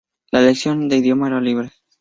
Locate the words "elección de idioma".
0.39-1.27